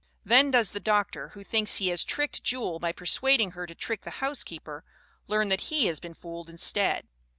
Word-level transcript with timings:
Then 0.25 0.49
does 0.49 0.71
the 0.71 0.79
doctor, 0.79 1.27
who 1.35 1.43
thinks 1.43 1.75
he 1.75 1.89
has 1.89 2.03
tricked 2.03 2.43
Jewel 2.43 2.79
by 2.79 2.91
persuading 2.91 3.51
her 3.51 3.67
to 3.67 3.75
trick 3.75 4.01
the 4.01 4.09
housekeeper, 4.17 4.83
learn 5.27 5.49
that 5.49 5.69
he 5.69 5.85
has 5.85 5.99
been 5.99 6.15
fooled 6.15 6.49
instead. 6.49 7.07